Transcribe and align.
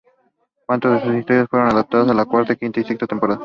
Cuatro 0.65 0.93
de 0.93 0.99
sus 1.03 1.13
historias 1.13 1.47
fueron 1.47 1.69
adaptadas 1.69 2.09
en 2.09 2.17
la 2.17 2.25
Cuarta, 2.25 2.55
Quinta 2.55 2.79
y 2.79 2.83
Sexta 2.85 3.05
Temporada. 3.05 3.39